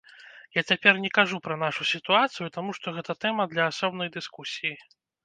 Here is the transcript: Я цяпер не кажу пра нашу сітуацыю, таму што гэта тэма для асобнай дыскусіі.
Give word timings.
Я 0.57 0.61
цяпер 0.71 0.93
не 1.03 1.11
кажу 1.17 1.37
пра 1.47 1.57
нашу 1.63 1.85
сітуацыю, 1.89 2.47
таму 2.55 2.71
што 2.79 2.95
гэта 2.97 3.17
тэма 3.27 3.47
для 3.53 3.69
асобнай 3.73 4.11
дыскусіі. 4.17 4.73